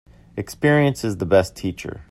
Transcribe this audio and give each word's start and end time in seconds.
Experience 0.35 1.03
is 1.03 1.17
the 1.17 1.27
best 1.27 1.55
teacher. 1.55 2.01